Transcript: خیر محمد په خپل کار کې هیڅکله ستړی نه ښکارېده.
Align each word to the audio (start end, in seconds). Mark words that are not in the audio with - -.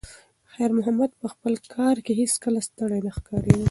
خیر 0.53 0.71
محمد 0.77 1.11
په 1.21 1.27
خپل 1.33 1.53
کار 1.73 1.95
کې 2.05 2.13
هیڅکله 2.21 2.59
ستړی 2.67 2.99
نه 3.05 3.11
ښکارېده. 3.17 3.59